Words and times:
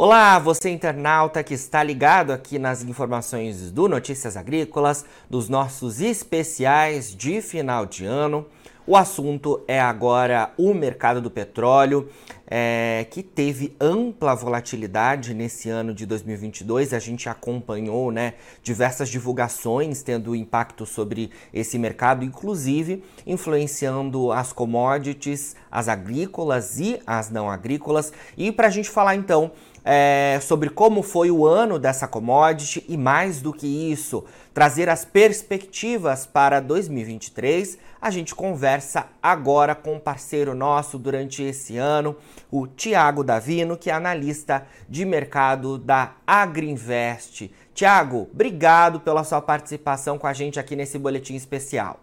Olá, 0.00 0.38
você 0.38 0.70
internauta 0.70 1.42
que 1.42 1.54
está 1.54 1.82
ligado 1.82 2.32
aqui 2.32 2.56
nas 2.56 2.84
informações 2.84 3.72
do 3.72 3.88
Notícias 3.88 4.36
Agrícolas, 4.36 5.04
dos 5.28 5.48
nossos 5.48 6.00
especiais 6.00 7.12
de 7.12 7.42
final 7.42 7.84
de 7.84 8.04
ano. 8.04 8.46
O 8.86 8.96
assunto 8.96 9.60
é 9.66 9.80
agora 9.80 10.52
o 10.56 10.72
mercado 10.72 11.20
do 11.20 11.28
petróleo, 11.28 12.08
é, 12.50 13.06
que 13.10 13.22
teve 13.22 13.76
ampla 13.80 14.34
volatilidade 14.34 15.34
nesse 15.34 15.68
ano 15.68 15.92
de 15.94 16.06
2022. 16.06 16.92
A 16.92 16.98
gente 16.98 17.28
acompanhou 17.28 18.10
né, 18.10 18.34
diversas 18.62 19.08
divulgações 19.08 20.02
tendo 20.02 20.34
impacto 20.34 20.86
sobre 20.86 21.30
esse 21.52 21.78
mercado, 21.78 22.24
inclusive 22.24 23.04
influenciando 23.26 24.32
as 24.32 24.52
commodities, 24.52 25.54
as 25.70 25.88
agrícolas 25.88 26.78
e 26.78 27.00
as 27.06 27.30
não 27.30 27.50
agrícolas. 27.50 28.12
E 28.36 28.50
para 28.50 28.68
a 28.68 28.70
gente 28.70 28.88
falar 28.88 29.14
então 29.14 29.52
é, 29.84 30.38
sobre 30.42 30.68
como 30.68 31.02
foi 31.02 31.30
o 31.30 31.46
ano 31.46 31.78
dessa 31.78 32.06
commodity 32.06 32.84
e, 32.88 32.96
mais 32.96 33.40
do 33.40 33.54
que 33.54 33.66
isso, 33.66 34.22
trazer 34.52 34.88
as 34.88 35.02
perspectivas 35.02 36.26
para 36.26 36.60
2023, 36.60 37.78
a 38.00 38.10
gente 38.10 38.34
conversa 38.34 39.06
agora 39.22 39.74
com 39.74 39.94
um 39.94 39.98
parceiro 39.98 40.54
nosso 40.54 40.98
durante 40.98 41.42
esse 41.42 41.78
ano, 41.78 42.14
o 42.50 42.66
Tiago 42.66 43.24
Davino, 43.24 43.76
que 43.76 43.90
é 43.90 43.92
analista 43.92 44.66
de 44.88 45.04
mercado 45.04 45.78
da 45.78 46.16
Agriinvest. 46.26 47.50
Tiago, 47.74 48.28
obrigado 48.32 49.00
pela 49.00 49.24
sua 49.24 49.40
participação 49.40 50.18
com 50.18 50.26
a 50.26 50.32
gente 50.32 50.58
aqui 50.58 50.74
nesse 50.74 50.98
boletim 50.98 51.34
especial. 51.34 52.00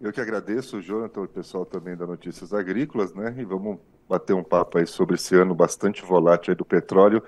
Eu 0.00 0.12
que 0.12 0.20
agradeço, 0.20 0.82
Jonathan, 0.82 1.22
o 1.22 1.28
pessoal 1.28 1.64
também 1.64 1.96
da 1.96 2.06
Notícias 2.06 2.52
Agrícolas, 2.52 3.14
né? 3.14 3.34
E 3.38 3.44
vamos 3.44 3.78
bater 4.08 4.34
um 4.34 4.42
papo 4.42 4.78
aí 4.78 4.86
sobre 4.86 5.14
esse 5.14 5.34
ano 5.36 5.54
bastante 5.54 6.04
volátil 6.04 6.56
do 6.56 6.64
petróleo, 6.64 7.22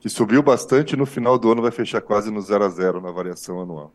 que 0.00 0.08
subiu 0.08 0.42
bastante 0.42 0.94
e 0.94 0.96
no 0.96 1.06
final 1.06 1.38
do 1.38 1.50
ano 1.52 1.62
vai 1.62 1.70
fechar 1.70 2.00
quase 2.00 2.30
no 2.30 2.40
zero 2.40 2.64
a 2.64 2.68
zero 2.68 3.00
na 3.00 3.12
variação 3.12 3.60
anual. 3.60 3.92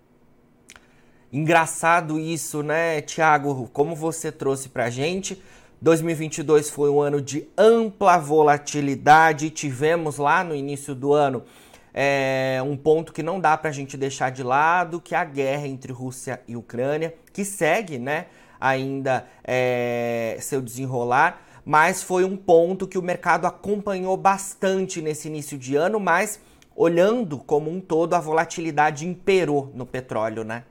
Engraçado 1.31 2.19
isso, 2.19 2.61
né, 2.61 3.01
Tiago? 3.01 3.69
Como 3.71 3.95
você 3.95 4.31
trouxe 4.31 4.67
para 4.67 4.89
gente, 4.89 5.41
2022 5.81 6.69
foi 6.69 6.89
um 6.89 7.01
ano 7.01 7.21
de 7.21 7.47
ampla 7.57 8.17
volatilidade. 8.17 9.49
Tivemos 9.49 10.17
lá 10.17 10.43
no 10.43 10.55
início 10.55 10.93
do 10.93 11.13
ano 11.13 11.43
é, 11.93 12.59
um 12.63 12.77
ponto 12.77 13.11
que 13.11 13.23
não 13.23 13.39
dá 13.39 13.57
para 13.57 13.69
a 13.69 13.73
gente 13.73 13.97
deixar 13.97 14.29
de 14.29 14.43
lado, 14.43 15.01
que 15.01 15.15
é 15.15 15.17
a 15.17 15.25
guerra 15.25 15.67
entre 15.67 15.91
Rússia 15.91 16.41
e 16.47 16.55
Ucrânia, 16.55 17.13
que 17.33 17.43
segue, 17.43 17.97
né, 17.97 18.27
ainda 18.59 19.27
é, 19.43 20.37
seu 20.39 20.61
desenrolar 20.61 21.45
mas 21.65 22.01
foi 22.01 22.23
um 22.23 22.35
ponto 22.35 22.87
que 22.87 22.97
o 22.97 23.01
mercado 23.01 23.45
acompanhou 23.45 24.17
bastante 24.17 25.01
nesse 25.01 25.27
início 25.27 25.57
de 25.57 25.75
ano, 25.75 25.99
mas 25.99 26.39
olhando 26.75 27.37
como 27.37 27.69
um 27.69 27.79
todo, 27.79 28.13
a 28.13 28.19
volatilidade 28.19 29.07
imperou 29.07 29.71
no 29.75 29.85
petróleo, 29.85 30.43
né? 30.43 30.63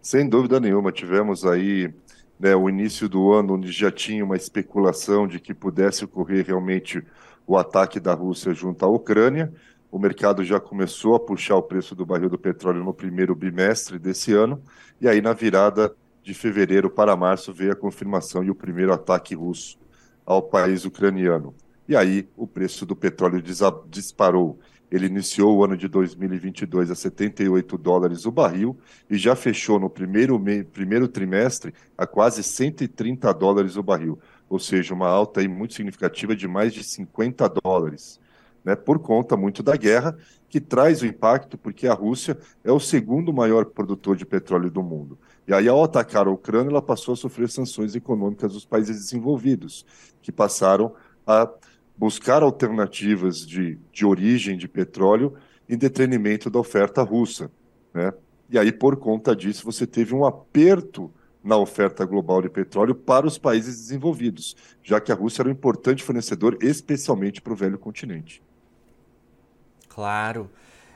Sem 0.00 0.28
dúvida 0.28 0.58
nenhuma, 0.58 0.90
tivemos 0.90 1.44
aí 1.44 1.92
né, 2.40 2.56
o 2.56 2.70
início 2.70 3.06
do 3.06 3.30
ano 3.32 3.54
onde 3.54 3.70
já 3.70 3.92
tinha 3.92 4.24
uma 4.24 4.36
especulação 4.36 5.28
de 5.28 5.38
que 5.38 5.52
pudesse 5.52 6.06
ocorrer 6.06 6.46
realmente 6.46 7.04
o 7.46 7.58
ataque 7.58 8.00
da 8.00 8.14
Rússia 8.14 8.54
junto 8.54 8.82
à 8.82 8.88
Ucrânia. 8.88 9.52
O 9.92 9.98
mercado 9.98 10.42
já 10.42 10.58
começou 10.58 11.14
a 11.14 11.20
puxar 11.20 11.56
o 11.56 11.62
preço 11.62 11.94
do 11.94 12.06
barril 12.06 12.30
do 12.30 12.38
petróleo 12.38 12.82
no 12.82 12.94
primeiro 12.94 13.34
bimestre 13.34 13.98
desse 13.98 14.32
ano, 14.32 14.62
e 15.00 15.06
aí 15.06 15.20
na 15.20 15.34
virada 15.34 15.94
de 16.22 16.32
fevereiro 16.32 16.88
para 16.88 17.14
março 17.14 17.52
veio 17.52 17.72
a 17.72 17.76
confirmação 17.76 18.42
e 18.42 18.50
o 18.50 18.54
primeiro 18.54 18.92
ataque 18.92 19.34
russo 19.34 19.78
ao 20.24 20.42
país 20.42 20.86
ucraniano. 20.86 21.54
E 21.86 21.94
aí 21.94 22.26
o 22.36 22.46
preço 22.46 22.86
do 22.86 22.96
petróleo 22.96 23.42
disparou. 23.88 24.58
Ele 24.90 25.06
iniciou 25.06 25.56
o 25.56 25.64
ano 25.64 25.76
de 25.76 25.86
2022 25.86 26.90
a 26.90 26.94
78 26.94 27.78
dólares 27.78 28.26
o 28.26 28.32
barril 28.32 28.76
e 29.08 29.16
já 29.16 29.36
fechou 29.36 29.78
no 29.78 29.88
primeiro, 29.88 30.40
primeiro 30.72 31.06
trimestre 31.06 31.72
a 31.96 32.06
quase 32.06 32.42
130 32.42 33.32
dólares 33.32 33.76
o 33.76 33.82
barril, 33.82 34.18
ou 34.48 34.58
seja, 34.58 34.92
uma 34.92 35.08
alta 35.08 35.40
aí 35.40 35.48
muito 35.48 35.74
significativa 35.74 36.34
de 36.34 36.48
mais 36.48 36.74
de 36.74 36.82
50 36.82 37.48
dólares, 37.62 38.20
né, 38.64 38.74
por 38.74 38.98
conta 38.98 39.36
muito 39.36 39.62
da 39.62 39.76
guerra, 39.76 40.16
que 40.48 40.60
traz 40.60 41.02
o 41.02 41.06
impacto 41.06 41.56
porque 41.56 41.86
a 41.86 41.94
Rússia 41.94 42.36
é 42.64 42.72
o 42.72 42.80
segundo 42.80 43.32
maior 43.32 43.66
produtor 43.66 44.16
de 44.16 44.26
petróleo 44.26 44.70
do 44.70 44.82
mundo. 44.82 45.16
E 45.46 45.54
aí, 45.54 45.68
ao 45.68 45.82
atacar 45.82 46.26
a 46.26 46.30
Ucrânia, 46.30 46.70
ela 46.70 46.82
passou 46.82 47.14
a 47.14 47.16
sofrer 47.16 47.48
sanções 47.48 47.94
econômicas 47.94 48.52
dos 48.52 48.64
países 48.64 48.96
desenvolvidos, 48.96 49.86
que 50.20 50.32
passaram 50.32 50.92
a 51.26 51.48
buscar 52.00 52.42
alternativas 52.42 53.46
de, 53.46 53.78
de 53.92 54.06
origem 54.06 54.56
de 54.56 54.66
petróleo 54.66 55.34
em 55.68 55.76
detrimento 55.76 56.48
da 56.48 56.58
oferta 56.58 57.02
russa. 57.02 57.50
Né? 57.92 58.10
E 58.48 58.58
aí, 58.58 58.72
por 58.72 58.96
conta 58.96 59.36
disso, 59.36 59.66
você 59.66 59.86
teve 59.86 60.14
um 60.14 60.24
aperto 60.24 61.12
na 61.44 61.58
oferta 61.58 62.06
global 62.06 62.40
de 62.40 62.48
petróleo 62.48 62.94
para 62.94 63.26
os 63.26 63.36
países 63.36 63.76
desenvolvidos, 63.76 64.56
já 64.82 64.98
que 64.98 65.12
a 65.12 65.14
Rússia 65.14 65.42
era 65.42 65.50
um 65.50 65.52
importante 65.52 66.02
fornecedor, 66.02 66.56
especialmente 66.62 67.42
para 67.42 67.52
o 67.52 67.56
velho 67.56 67.78
continente. 67.78 68.42
Claro. 69.86 70.50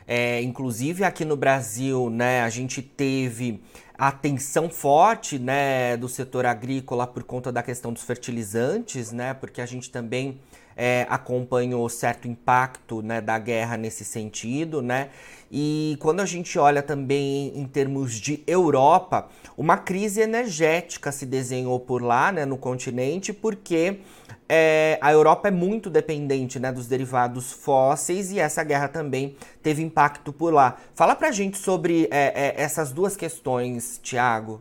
É, 0.07 0.41
inclusive 0.41 1.05
aqui 1.05 1.25
no 1.25 1.37
Brasil, 1.37 2.09
né, 2.09 2.41
a 2.41 2.49
gente 2.49 2.81
teve 2.81 3.63
atenção 3.97 4.71
forte, 4.71 5.39
né, 5.39 5.99
do 5.99 6.09
setor 6.09 6.47
agrícola 6.47 7.07
por 7.07 7.25
conta 7.25 7.53
da 7.53 7.63
questão 7.63 7.93
dos 7.93 8.05
fertilizantes, 8.05 9.13
né, 9.13 9.35
porque 9.35 9.61
a 9.61 9.67
gente 9.67 9.91
também 9.91 10.41
é, 10.77 11.07
acompanhou 11.09 11.89
certo 11.89 12.29
impacto 12.29 13.03
né, 13.03 13.21
da 13.21 13.39
guerra 13.39 13.77
nesse 13.77 14.05
sentido, 14.05 14.83
né? 14.83 15.11
E 15.51 15.97
quando 16.01 16.21
a 16.21 16.27
gente 16.27 16.59
olha 16.59 16.83
também 16.83 17.53
em 17.55 17.65
termos 17.65 18.15
de 18.15 18.43
Europa, 18.47 19.29
uma 19.57 19.77
crise 19.77 20.21
energética 20.21 21.13
se 21.13 21.25
desenhou 21.25 21.79
por 21.79 22.03
lá, 22.03 22.33
né, 22.33 22.45
no 22.45 22.57
continente, 22.57 23.33
porque 23.33 24.01
é, 24.49 24.99
a 25.01 25.13
Europa 25.13 25.49
é 25.49 25.51
muito 25.51 25.89
dependente 25.89 26.59
né, 26.59 26.73
dos 26.73 26.87
derivados 26.87 27.53
fósseis 27.53 28.33
e 28.33 28.39
essa 28.39 28.65
guerra 28.65 28.89
também 28.89 29.37
teve 29.63 29.83
impacto 29.83 30.33
por 30.33 30.53
lá. 30.53 30.77
Fala 30.95 31.15
pra 31.15 31.31
gente 31.31 31.57
sobre 31.57 32.09
é, 32.11 32.33
é, 32.49 32.55
essas 32.57 32.93
duas 32.93 33.17
questões, 33.17 34.01
Tiago. 34.03 34.61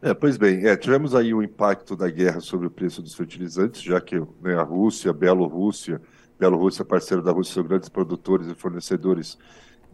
É, 0.00 0.14
pois 0.14 0.36
bem, 0.36 0.66
é, 0.66 0.76
tivemos 0.76 1.14
aí 1.14 1.34
o 1.34 1.42
impacto 1.42 1.96
da 1.96 2.08
guerra 2.08 2.40
sobre 2.40 2.66
o 2.66 2.70
preço 2.70 3.02
dos 3.02 3.14
fertilizantes, 3.14 3.82
já 3.82 4.00
que 4.00 4.18
né, 4.40 4.54
a 4.54 4.62
Rússia, 4.62 5.10
a 5.10 5.14
Bielorrússia, 5.14 6.00
Bielorrússia 6.38 6.84
parceira 6.84 7.22
da 7.22 7.32
Rússia, 7.32 7.54
são 7.54 7.64
grandes 7.64 7.88
produtores 7.88 8.46
e 8.46 8.54
fornecedores 8.54 9.36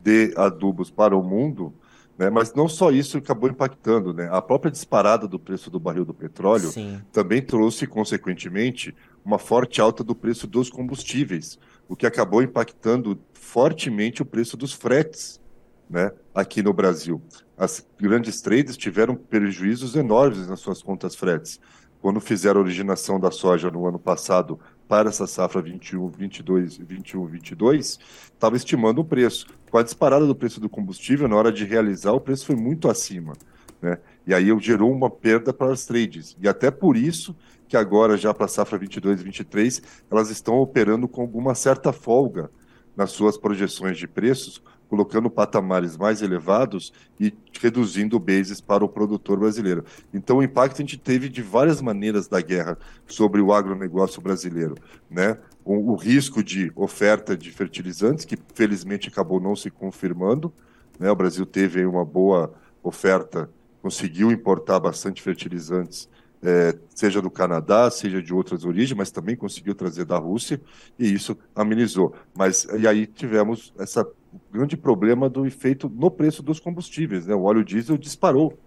de 0.02 0.34
adubos 0.36 0.90
para 0.90 1.16
o 1.16 1.22
mundo, 1.22 1.72
né, 2.18 2.28
mas 2.28 2.52
não 2.52 2.68
só 2.68 2.90
isso 2.90 3.16
acabou 3.16 3.48
impactando, 3.48 4.12
né, 4.12 4.28
a 4.30 4.42
própria 4.42 4.70
disparada 4.70 5.26
do 5.26 5.38
preço 5.38 5.70
do 5.70 5.80
barril 5.80 6.04
do 6.04 6.12
petróleo 6.12 6.70
Sim. 6.70 7.00
também 7.10 7.40
trouxe, 7.40 7.86
consequentemente, 7.86 8.94
uma 9.24 9.38
forte 9.38 9.80
alta 9.80 10.04
do 10.04 10.14
preço 10.14 10.46
dos 10.46 10.68
combustíveis, 10.68 11.58
o 11.88 11.96
que 11.96 12.06
acabou 12.06 12.42
impactando 12.42 13.18
fortemente 13.32 14.22
o 14.22 14.26
preço 14.26 14.56
dos 14.56 14.72
fretes, 14.72 15.40
né, 15.88 16.12
aqui 16.34 16.62
no 16.62 16.72
Brasil. 16.72 17.20
As 17.56 17.86
grandes 17.98 18.40
traders 18.40 18.76
tiveram 18.76 19.14
prejuízos 19.14 19.94
enormes 19.94 20.48
nas 20.48 20.60
suas 20.60 20.82
contas 20.82 21.14
fretes. 21.14 21.60
Quando 22.00 22.20
fizeram 22.20 22.60
a 22.60 22.64
originação 22.64 23.18
da 23.18 23.30
soja 23.30 23.70
no 23.70 23.86
ano 23.86 23.98
passado 23.98 24.60
para 24.86 25.08
essa 25.08 25.26
safra 25.26 25.62
21, 25.62 26.08
22, 26.08 26.76
21, 26.76 27.26
22, 27.26 27.98
estava 28.34 28.56
estimando 28.56 29.00
o 29.00 29.04
preço. 29.04 29.46
Com 29.70 29.78
a 29.78 29.82
disparada 29.82 30.26
do 30.26 30.34
preço 30.34 30.60
do 30.60 30.68
combustível, 30.68 31.26
na 31.26 31.36
hora 31.36 31.50
de 31.50 31.64
realizar, 31.64 32.12
o 32.12 32.20
preço 32.20 32.44
foi 32.44 32.56
muito 32.56 32.90
acima. 32.90 33.32
Né? 33.80 33.98
E 34.26 34.34
aí 34.34 34.46
gerou 34.60 34.92
uma 34.92 35.08
perda 35.08 35.52
para 35.52 35.72
as 35.72 35.86
trades. 35.86 36.36
E 36.40 36.48
até 36.48 36.70
por 36.70 36.96
isso 36.96 37.34
que 37.66 37.76
agora, 37.76 38.16
já 38.16 38.32
para 38.34 38.46
a 38.46 38.48
safra 38.48 38.78
22 38.78 39.20
e 39.20 39.24
23, 39.24 39.82
elas 40.10 40.30
estão 40.30 40.58
operando 40.58 41.08
com 41.08 41.22
alguma 41.22 41.54
certa 41.54 41.92
folga 41.92 42.50
nas 42.96 43.10
suas 43.10 43.36
projeções 43.36 43.98
de 43.98 44.06
preços, 44.06 44.62
colocando 44.94 45.28
patamares 45.28 45.96
mais 45.96 46.22
elevados 46.22 46.92
e 47.18 47.34
reduzindo 47.60 48.16
bases 48.20 48.60
para 48.60 48.84
o 48.84 48.88
produtor 48.88 49.40
brasileiro. 49.40 49.84
Então, 50.12 50.36
o 50.36 50.42
impacto 50.42 50.76
a 50.76 50.82
gente 50.82 50.96
teve 50.96 51.28
de 51.28 51.42
várias 51.42 51.82
maneiras 51.82 52.28
da 52.28 52.40
guerra 52.40 52.78
sobre 53.08 53.40
o 53.40 53.52
agronegócio 53.52 54.22
brasileiro, 54.22 54.76
né? 55.10 55.36
O, 55.64 55.92
o 55.92 55.96
risco 55.96 56.44
de 56.44 56.70
oferta 56.76 57.36
de 57.36 57.50
fertilizantes, 57.50 58.24
que 58.24 58.38
felizmente 58.54 59.08
acabou 59.08 59.40
não 59.40 59.56
se 59.56 59.68
confirmando, 59.68 60.52
né? 60.96 61.10
O 61.10 61.16
Brasil 61.16 61.44
teve 61.44 61.84
uma 61.84 62.04
boa 62.04 62.54
oferta, 62.80 63.50
conseguiu 63.82 64.30
importar 64.30 64.78
bastante 64.78 65.20
fertilizantes 65.20 66.08
é, 66.44 66.78
seja 66.94 67.22
do 67.22 67.30
Canadá, 67.30 67.90
seja 67.90 68.22
de 68.22 68.34
outras 68.34 68.64
origens, 68.64 68.96
mas 68.96 69.10
também 69.10 69.34
conseguiu 69.34 69.74
trazer 69.74 70.04
da 70.04 70.18
Rússia, 70.18 70.60
e 70.98 71.12
isso 71.12 71.36
amenizou. 71.54 72.14
Mas 72.36 72.66
e 72.78 72.86
aí 72.86 73.06
tivemos 73.06 73.72
esse 74.34 74.52
grande 74.52 74.76
problema 74.76 75.28
do 75.28 75.46
efeito 75.46 75.88
no 75.88 76.10
preço 76.10 76.42
dos 76.42 76.60
combustíveis. 76.60 77.26
Né? 77.26 77.34
O 77.34 77.42
óleo 77.42 77.64
diesel 77.64 77.96
disparou. 77.96 78.58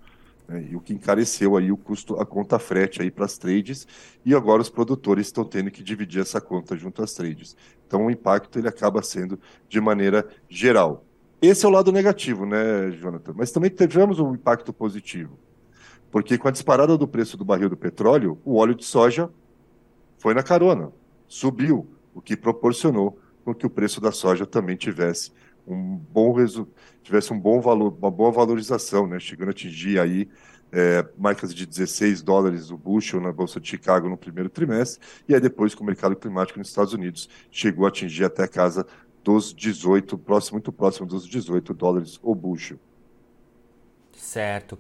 Né? 0.48 0.70
E 0.72 0.76
o 0.76 0.80
que 0.80 0.94
encareceu 0.94 1.58
aí 1.58 1.72
o 1.72 1.78
custo, 1.78 2.20
a 2.20 2.26
conta 2.26 2.58
frete 2.58 3.02
aí 3.02 3.12
para 3.12 3.26
as 3.26 3.38
trades, 3.38 3.88
e 4.26 4.34
agora 4.34 4.62
os 4.62 4.70
produtores 4.70 5.28
estão 5.28 5.44
tendo 5.44 5.70
que 5.70 5.84
dividir 5.84 6.22
essa 6.22 6.40
conta 6.40 6.76
junto 6.78 7.04
às 7.04 7.14
trades. 7.14 7.56
Então 7.86 8.06
o 8.06 8.12
impacto 8.12 8.58
ele 8.58 8.68
acaba 8.68 9.02
sendo 9.02 9.40
de 9.68 9.80
maneira 9.82 10.28
geral. 10.50 11.04
Esse 11.42 11.66
é 11.66 11.70
o 11.70 11.72
lado 11.72 11.92
negativo, 11.92 12.46
né, 12.46 12.90
Jonathan? 12.92 13.34
Mas 13.36 13.52
também 13.52 13.70
tivemos 13.70 14.20
um 14.20 14.34
impacto 14.34 14.74
positivo. 14.74 15.38
Porque 16.10 16.38
com 16.38 16.48
a 16.48 16.52
disparada 16.52 16.98
do 16.98 17.08
preço 17.08 17.38
do 17.38 17.46
barril 17.46 17.70
do 17.70 17.78
petróleo, 17.78 18.40
o 18.44 18.56
óleo 18.56 18.74
de 18.74 18.86
soja 18.86 19.30
foi 20.18 20.34
na 20.34 20.42
carona, 20.42 20.92
subiu, 21.28 21.86
o 22.14 22.22
que 22.22 22.36
proporcionou 22.36 23.20
com 23.46 23.54
que 23.54 23.66
o 23.66 23.70
preço 23.70 24.02
da 24.02 24.12
soja 24.12 24.46
também 24.46 24.76
tivesse 24.76 25.32
um 25.68 25.98
bom 25.98 26.36
tivesse 27.04 27.34
um 27.34 27.40
bom 27.40 27.60
valor, 27.60 27.96
uma 27.98 28.12
boa 28.12 28.32
valorização, 28.32 29.08
né? 29.08 29.20
chegando 29.20 29.50
a 29.50 29.52
atingir 29.52 30.00
aí 30.00 30.30
é, 30.72 31.06
marcas 31.18 31.54
de 31.54 31.66
16 31.66 32.22
dólares 32.22 32.72
o 32.72 32.78
bushel 32.78 33.22
na 33.22 33.32
Bolsa 33.32 33.60
de 33.60 33.68
Chicago 33.70 34.10
no 34.10 34.18
primeiro 34.18 34.50
trimestre, 34.50 35.02
e 35.28 35.34
aí 35.34 35.40
depois 35.40 35.74
com 35.74 35.84
o 35.84 35.88
mercado 35.88 36.16
climático 36.16 36.60
nos 36.60 36.70
Estados 36.70 36.94
Unidos 36.94 37.30
chegou 37.52 37.86
a 37.86 37.90
atingir 37.90 38.26
até 38.26 38.44
a 38.44 38.48
casa 38.48 38.86
dos 39.24 39.54
18, 39.54 40.18
próximo, 40.18 40.56
muito 40.56 40.72
próximo 40.72 41.06
dos 41.06 41.28
18 41.28 41.74
dólares 41.74 42.20
o 42.22 42.34
bushel. 42.34 42.80
Certo. 44.14 44.78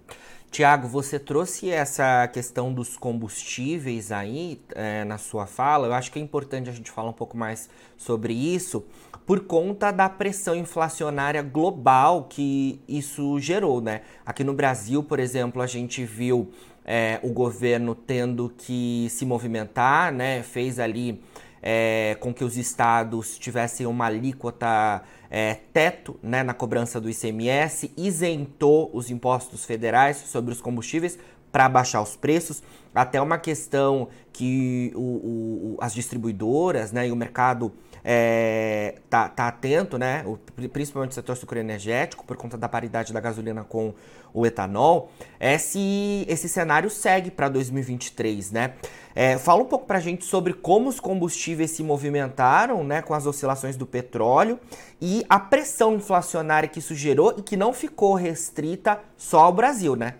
Tiago, 0.49 0.87
você 0.87 1.19
trouxe 1.19 1.69
essa 1.69 2.27
questão 2.29 2.73
dos 2.73 2.97
combustíveis 2.97 4.11
aí 4.11 4.59
é, 4.73 5.03
na 5.03 5.17
sua 5.17 5.45
fala. 5.45 5.87
Eu 5.87 5.93
acho 5.93 6.11
que 6.11 6.17
é 6.17 6.21
importante 6.21 6.69
a 6.69 6.73
gente 6.73 6.89
falar 6.89 7.09
um 7.09 7.13
pouco 7.13 7.37
mais 7.37 7.69
sobre 7.97 8.33
isso, 8.33 8.83
por 9.25 9.41
conta 9.41 9.91
da 9.91 10.07
pressão 10.07 10.55
inflacionária 10.55 11.41
global 11.41 12.23
que 12.29 12.81
isso 12.87 13.39
gerou, 13.39 13.81
né? 13.81 14.01
Aqui 14.25 14.43
no 14.43 14.53
Brasil, 14.53 15.03
por 15.03 15.19
exemplo, 15.19 15.61
a 15.61 15.67
gente 15.67 16.05
viu 16.05 16.49
é, 16.85 17.19
o 17.21 17.29
governo 17.29 17.93
tendo 17.93 18.49
que 18.57 19.07
se 19.09 19.25
movimentar, 19.25 20.13
né? 20.13 20.41
Fez 20.41 20.79
ali 20.79 21.21
é, 21.61 22.15
com 22.19 22.33
que 22.33 22.43
os 22.43 22.57
estados 22.57 23.37
tivessem 23.37 23.85
uma 23.85 24.05
alíquota 24.05 25.01
é, 25.29 25.55
teto 25.73 26.19
né, 26.21 26.43
na 26.43 26.53
cobrança 26.53 26.99
do 26.99 27.09
ICMS, 27.09 27.91
isentou 27.97 28.89
os 28.93 29.09
impostos 29.09 29.65
federais 29.65 30.17
sobre 30.17 30.51
os 30.51 30.61
combustíveis 30.61 31.17
para 31.51 31.67
baixar 31.69 32.01
os 32.01 32.15
preços, 32.15 32.61
até 32.93 33.21
uma 33.21 33.37
questão 33.37 34.09
que 34.33 34.91
o, 34.95 34.99
o, 34.99 35.77
as 35.79 35.93
distribuidoras 35.93 36.91
né, 36.91 37.07
e 37.07 37.11
o 37.11 37.15
mercado 37.15 37.71
é, 38.09 38.99
tá, 39.09 39.27
tá 39.27 39.49
atento, 39.49 39.97
né? 39.97 40.23
O, 40.25 40.37
principalmente 40.69 41.11
o 41.11 41.13
setor 41.13 41.35
sucroenergético, 41.35 42.25
por 42.25 42.37
conta 42.37 42.57
da 42.57 42.69
paridade 42.69 43.11
da 43.11 43.19
gasolina 43.19 43.65
com 43.65 43.93
o 44.33 44.45
etanol, 44.45 45.11
é 45.37 45.57
se 45.57 46.23
esse 46.29 46.47
cenário 46.47 46.89
segue 46.89 47.29
para 47.29 47.49
2023, 47.49 48.53
né? 48.53 48.75
É, 49.13 49.37
fala 49.37 49.61
um 49.61 49.65
pouco 49.65 49.85
para 49.85 49.97
a 49.97 50.01
gente 50.01 50.23
sobre 50.23 50.53
como 50.53 50.87
os 50.87 51.01
combustíveis 51.01 51.71
se 51.71 51.83
movimentaram, 51.83 52.81
né, 52.81 53.01
com 53.01 53.13
as 53.13 53.25
oscilações 53.25 53.75
do 53.75 53.85
petróleo 53.85 54.57
e 55.01 55.25
a 55.27 55.37
pressão 55.37 55.95
inflacionária 55.95 56.69
que 56.69 56.79
isso 56.79 56.95
gerou 56.95 57.33
e 57.37 57.41
que 57.41 57.57
não 57.57 57.73
ficou 57.73 58.13
restrita 58.13 59.01
só 59.17 59.39
ao 59.39 59.51
Brasil, 59.51 59.97
né? 59.97 60.13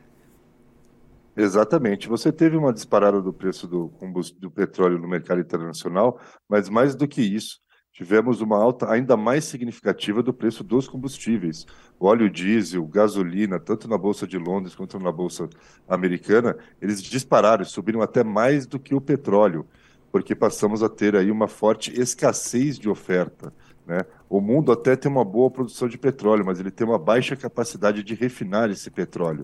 Exatamente. 1.38 2.10
Você 2.10 2.34
teve 2.34 2.58
uma 2.58 2.74
disparada 2.74 3.22
do 3.22 3.32
preço 3.32 3.66
do, 3.66 3.94
do 4.40 4.52
petróleo 4.52 4.98
no 4.98 5.08
mercado 5.08 5.40
internacional, 5.40 6.20
mas 6.50 6.68
mais 6.68 6.96
do 6.96 7.08
que 7.08 7.22
isso, 7.22 7.60
tivemos 7.98 8.42
uma 8.42 8.56
alta 8.56 8.92
ainda 8.92 9.18
mais 9.18 9.46
significativa 9.46 10.22
do 10.22 10.32
preço 10.32 10.64
dos 10.64 10.88
combustíveis. 10.88 11.66
Óleo 12.00 12.30
diesel, 12.30 12.86
gasolina, 12.86 13.60
tanto 13.60 13.88
na 13.88 13.98
Bolsa 13.98 14.28
de 14.28 14.38
Londres 14.38 14.76
quanto 14.76 15.00
na 15.00 15.12
Bolsa 15.12 15.50
Americana, 15.90 16.56
eles 16.80 17.02
dispararam, 17.02 17.66
subiram 17.66 18.00
até 18.04 18.24
mais 18.24 18.68
do 18.68 18.78
que 18.78 18.94
o 18.94 19.02
petróleo, 19.02 19.66
porque 20.12 20.36
passamos 20.36 20.84
a 20.84 20.90
ter 20.90 21.16
aí 21.16 21.32
uma 21.32 21.48
forte 21.48 21.92
escassez 22.00 22.78
de 22.78 22.88
oferta. 22.88 23.52
Né? 23.88 24.02
O 24.30 24.40
mundo 24.40 24.72
até 24.72 24.96
tem 24.96 25.12
uma 25.12 25.26
boa 25.26 25.50
produção 25.50 25.88
de 25.88 25.98
petróleo, 25.98 26.46
mas 26.46 26.60
ele 26.60 26.70
tem 26.70 26.86
uma 26.86 27.00
baixa 27.00 27.36
capacidade 27.36 28.04
de 28.04 28.14
refinar 28.14 28.70
esse 28.70 28.92
petróleo. 28.92 29.44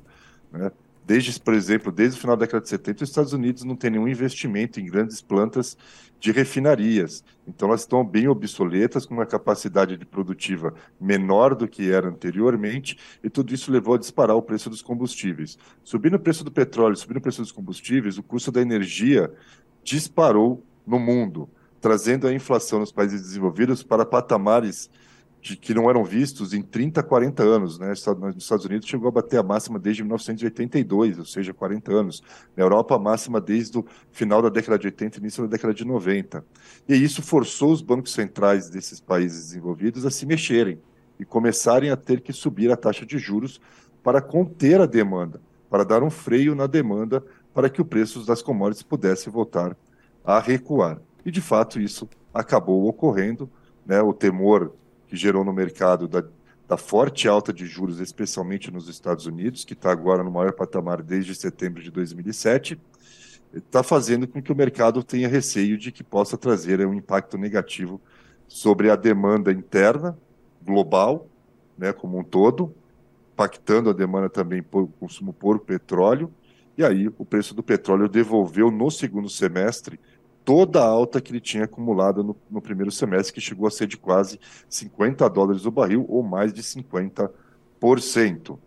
Né? 0.51 0.71
Desde, 1.05 1.37
por 1.39 1.53
exemplo, 1.53 1.91
desde 1.91 2.17
o 2.17 2.21
final 2.21 2.37
da 2.37 2.45
década 2.45 2.63
de 2.63 2.69
70, 2.69 3.03
os 3.03 3.09
Estados 3.09 3.33
Unidos 3.33 3.63
não 3.63 3.75
têm 3.75 3.91
nenhum 3.91 4.07
investimento 4.07 4.79
em 4.79 4.85
grandes 4.85 5.21
plantas 5.21 5.77
de 6.17 6.31
refinarias. 6.31 7.23
Então, 7.45 7.67
elas 7.67 7.81
estão 7.81 8.05
bem 8.05 8.29
obsoletas, 8.29 9.05
com 9.05 9.13
uma 9.13 9.25
capacidade 9.25 9.97
de 9.97 10.05
produtiva 10.05 10.73
menor 10.99 11.55
do 11.55 11.67
que 11.67 11.91
era 11.91 12.07
anteriormente, 12.07 12.97
e 13.21 13.29
tudo 13.29 13.53
isso 13.53 13.69
levou 13.69 13.95
a 13.95 13.97
disparar 13.97 14.37
o 14.37 14.41
preço 14.41 14.69
dos 14.69 14.81
combustíveis. 14.81 15.57
Subindo 15.83 16.15
o 16.15 16.19
preço 16.19 16.43
do 16.43 16.51
petróleo, 16.51 16.95
subindo 16.95 17.17
o 17.17 17.21
preço 17.21 17.41
dos 17.41 17.51
combustíveis, 17.51 18.17
o 18.17 18.23
custo 18.23 18.49
da 18.49 18.61
energia 18.61 19.29
disparou 19.83 20.63
no 20.87 20.97
mundo, 20.97 21.49
trazendo 21.81 22.25
a 22.25 22.33
inflação 22.33 22.79
nos 22.79 22.93
países 22.93 23.21
desenvolvidos 23.21 23.83
para 23.83 24.05
patamares 24.05 24.89
de, 25.43 25.57
que 25.57 25.73
não 25.73 25.89
eram 25.89 26.05
vistos 26.05 26.53
em 26.53 26.61
30, 26.61 27.03
40 27.03 27.43
anos. 27.43 27.77
Né? 27.77 27.89
Nos 27.89 28.37
Estados 28.37 28.65
Unidos 28.65 28.87
chegou 28.87 29.09
a 29.09 29.11
bater 29.11 29.37
a 29.37 29.43
máxima 29.43 29.77
desde 29.77 30.01
1982, 30.01 31.19
ou 31.19 31.25
seja, 31.25 31.53
40 31.53 31.91
anos. 31.93 32.23
Na 32.55 32.63
Europa, 32.63 32.95
a 32.95 32.99
máxima 32.99 33.41
desde 33.41 33.77
o 33.77 33.85
final 34.09 34.41
da 34.41 34.47
década 34.47 34.79
de 34.79 34.87
80 34.87 35.19
início 35.19 35.43
da 35.43 35.49
década 35.49 35.73
de 35.73 35.83
90. 35.83 36.45
E 36.87 36.95
isso 36.95 37.21
forçou 37.21 37.73
os 37.73 37.81
bancos 37.81 38.13
centrais 38.13 38.69
desses 38.69 39.01
países 39.01 39.47
desenvolvidos 39.47 40.05
a 40.05 40.09
se 40.09 40.25
mexerem 40.25 40.79
e 41.19 41.25
começarem 41.25 41.89
a 41.89 41.97
ter 41.97 42.21
que 42.21 42.31
subir 42.31 42.71
a 42.71 42.77
taxa 42.77 43.05
de 43.05 43.17
juros 43.17 43.59
para 44.01 44.21
conter 44.21 44.79
a 44.79 44.85
demanda, 44.85 45.41
para 45.69 45.83
dar 45.83 46.03
um 46.03 46.09
freio 46.09 46.55
na 46.55 46.67
demanda, 46.67 47.21
para 47.53 47.69
que 47.69 47.81
o 47.81 47.85
preço 47.85 48.25
das 48.25 48.41
commodities 48.41 48.81
pudesse 48.81 49.29
voltar 49.29 49.75
a 50.23 50.39
recuar. 50.39 51.01
E, 51.25 51.29
de 51.29 51.41
fato, 51.41 51.81
isso 51.81 52.09
acabou 52.33 52.87
ocorrendo. 52.87 53.49
Né? 53.85 54.01
O 54.01 54.13
temor 54.13 54.73
que 55.13 55.17
gerou 55.17 55.45
no 55.45 55.53
mercado 55.53 56.07
da, 56.07 56.23
da 56.67 56.75
forte 56.75 57.27
alta 57.27 57.53
de 57.53 57.67
juros, 57.67 57.99
especialmente 57.99 58.71
nos 58.71 58.89
Estados 58.89 59.27
Unidos, 59.27 59.63
que 59.63 59.73
está 59.73 59.91
agora 59.91 60.23
no 60.23 60.31
maior 60.31 60.53
patamar 60.53 61.03
desde 61.03 61.35
setembro 61.35 61.83
de 61.83 61.91
2007, 61.91 62.81
está 63.53 63.83
fazendo 63.83 64.27
com 64.27 64.41
que 64.41 64.51
o 64.51 64.55
mercado 64.55 65.03
tenha 65.03 65.27
receio 65.27 65.77
de 65.77 65.91
que 65.91 66.03
possa 66.03 66.35
trazer 66.35 66.83
um 66.83 66.95
impacto 66.95 67.37
negativo 67.37 68.01
sobre 68.47 68.89
a 68.89 68.95
demanda 68.95 69.51
interna, 69.51 70.17
global, 70.63 71.27
né, 71.77 71.93
como 71.93 72.17
um 72.17 72.23
todo, 72.23 72.73
impactando 73.33 73.91
a 73.91 73.93
demanda 73.93 74.31
também 74.31 74.63
por 74.63 74.87
consumo 74.99 75.31
por 75.31 75.59
petróleo, 75.59 76.33
e 76.75 76.83
aí 76.83 77.07
o 77.19 77.23
preço 77.23 77.53
do 77.53 77.61
petróleo 77.61 78.09
devolveu 78.09 78.71
no 78.71 78.89
segundo 78.89 79.29
semestre 79.29 79.99
toda 80.45 80.81
a 80.81 80.85
alta 80.85 81.21
que 81.21 81.31
ele 81.31 81.39
tinha 81.39 81.63
acumulado 81.63 82.23
no, 82.23 82.35
no, 82.49 82.61
primeiro 82.61 82.91
semestre, 82.91 83.33
que 83.33 83.41
chegou 83.41 83.67
a 83.67 83.71
ser 83.71 83.87
de 83.87 83.97
quase 83.97 84.39
50 84.69 85.29
dólares 85.29 85.65
o 85.65 85.71
barril, 85.71 86.05
ou 86.09 86.21
mais 86.23 86.53
de 86.53 86.61
50%. 86.61 88.57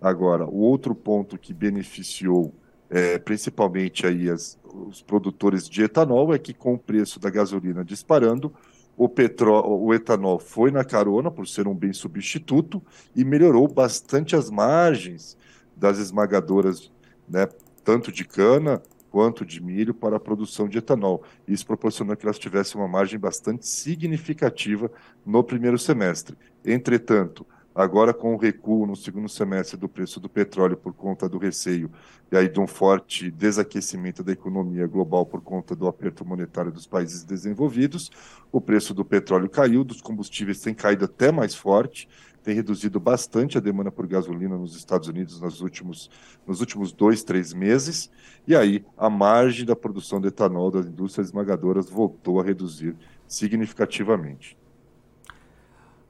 Agora, 0.00 0.44
o 0.44 0.58
outro 0.58 0.94
ponto 0.94 1.38
que 1.38 1.54
beneficiou 1.54 2.52
é, 2.90 3.18
principalmente 3.18 4.06
aí 4.06 4.30
as, 4.30 4.58
os 4.64 5.02
produtores 5.02 5.68
de 5.68 5.82
etanol 5.82 6.34
é 6.34 6.38
que 6.38 6.54
com 6.54 6.74
o 6.74 6.78
preço 6.78 7.18
da 7.18 7.30
gasolina 7.30 7.84
disparando, 7.84 8.52
o, 8.96 9.08
petró 9.08 9.66
o 9.66 9.92
etanol 9.92 10.38
foi 10.38 10.70
na 10.70 10.84
carona 10.84 11.30
por 11.30 11.48
ser 11.48 11.66
um 11.66 11.74
bem 11.74 11.92
substituto 11.92 12.80
e 13.16 13.24
melhorou 13.24 13.66
bastante 13.66 14.36
as 14.36 14.50
margens 14.50 15.36
das 15.74 15.98
esmagadoras, 15.98 16.92
né, 17.28 17.48
tanto 17.82 18.12
de 18.12 18.24
cana 18.24 18.80
quanto 19.14 19.46
de 19.46 19.62
milho 19.62 19.94
para 19.94 20.16
a 20.16 20.20
produção 20.20 20.68
de 20.68 20.78
etanol. 20.78 21.22
Isso 21.46 21.64
proporcionou 21.64 22.16
que 22.16 22.26
elas 22.26 22.36
tivessem 22.36 22.80
uma 22.80 22.88
margem 22.88 23.16
bastante 23.16 23.64
significativa 23.64 24.90
no 25.24 25.44
primeiro 25.44 25.78
semestre. 25.78 26.36
Entretanto, 26.64 27.46
agora 27.72 28.12
com 28.12 28.34
o 28.34 28.36
recuo 28.36 28.84
no 28.84 28.96
segundo 28.96 29.28
semestre 29.28 29.76
do 29.76 29.88
preço 29.88 30.18
do 30.18 30.28
petróleo 30.28 30.76
por 30.76 30.92
conta 30.92 31.28
do 31.28 31.38
receio 31.38 31.92
e 32.32 32.36
aí 32.36 32.48
de 32.48 32.58
um 32.58 32.66
forte 32.66 33.30
desaquecimento 33.30 34.24
da 34.24 34.32
economia 34.32 34.88
global 34.88 35.24
por 35.24 35.40
conta 35.40 35.76
do 35.76 35.86
aperto 35.86 36.24
monetário 36.24 36.72
dos 36.72 36.88
países 36.88 37.22
desenvolvidos, 37.22 38.10
o 38.50 38.60
preço 38.60 38.92
do 38.92 39.04
petróleo 39.04 39.48
caiu, 39.48 39.84
dos 39.84 40.02
combustíveis 40.02 40.60
tem 40.60 40.74
caído 40.74 41.04
até 41.04 41.30
mais 41.30 41.54
forte, 41.54 42.08
tem 42.44 42.54
reduzido 42.54 43.00
bastante 43.00 43.56
a 43.56 43.60
demanda 43.60 43.90
por 43.90 44.06
gasolina 44.06 44.56
nos 44.56 44.76
Estados 44.76 45.08
Unidos 45.08 45.40
nos 45.40 45.62
últimos, 45.62 46.10
nos 46.46 46.60
últimos 46.60 46.92
dois, 46.92 47.24
três 47.24 47.54
meses, 47.54 48.10
e 48.46 48.54
aí 48.54 48.84
a 48.98 49.08
margem 49.08 49.64
da 49.64 49.74
produção 49.74 50.20
de 50.20 50.28
etanol 50.28 50.70
das 50.70 50.86
indústrias 50.86 51.28
esmagadoras 51.28 51.88
voltou 51.88 52.38
a 52.38 52.44
reduzir 52.44 52.94
significativamente. 53.26 54.58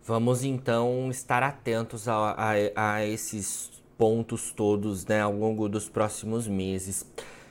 Vamos 0.04 0.42
então 0.42 1.08
estar 1.08 1.42
atentos 1.42 2.08
a, 2.08 2.34
a, 2.36 2.94
a 2.94 3.06
esses 3.06 3.70
pontos 3.96 4.52
todos 4.52 5.06
né, 5.06 5.20
ao 5.20 5.32
longo 5.32 5.68
dos 5.68 5.88
próximos 5.88 6.48
meses. 6.48 7.06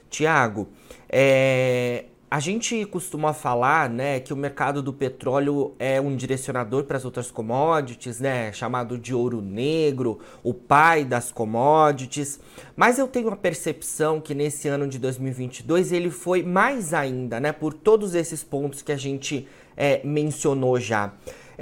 Tiago, 0.09 0.67
é, 1.09 2.05
a 2.33 2.39
gente 2.39 2.83
costuma 2.87 3.31
falar, 3.31 3.87
né, 3.87 4.19
que 4.19 4.33
o 4.33 4.35
mercado 4.35 4.81
do 4.81 4.91
petróleo 4.91 5.75
é 5.77 6.01
um 6.01 6.15
direcionador 6.15 6.83
para 6.85 6.97
as 6.97 7.05
outras 7.05 7.29
commodities, 7.29 8.19
né, 8.19 8.51
chamado 8.51 8.97
de 8.97 9.13
ouro 9.13 9.39
negro, 9.39 10.17
o 10.41 10.51
pai 10.51 11.05
das 11.05 11.31
commodities. 11.31 12.39
Mas 12.75 12.97
eu 12.97 13.07
tenho 13.07 13.29
a 13.29 13.35
percepção 13.35 14.19
que 14.19 14.33
nesse 14.33 14.67
ano 14.67 14.87
de 14.87 14.97
2022 14.97 15.91
ele 15.91 16.09
foi 16.09 16.41
mais 16.41 16.91
ainda, 16.91 17.39
né, 17.39 17.51
por 17.51 17.71
todos 17.71 18.15
esses 18.15 18.43
pontos 18.43 18.81
que 18.81 18.91
a 18.91 18.97
gente 18.97 19.47
é, 19.77 20.01
mencionou 20.03 20.79
já. 20.79 21.13